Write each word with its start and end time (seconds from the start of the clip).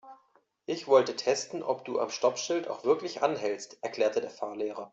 Ich 0.65 0.87
wollte 0.87 1.15
testen, 1.15 1.61
ob 1.61 1.85
du 1.85 1.99
am 1.99 2.09
Stoppschild 2.09 2.67
auch 2.67 2.83
wirklich 2.83 3.21
anhältst, 3.21 3.77
erklärte 3.83 4.19
der 4.19 4.31
Fahrlehrer. 4.31 4.89